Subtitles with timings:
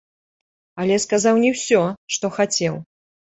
[0.83, 1.83] Але сказаў не ўсё,
[2.17, 2.81] што хацеў.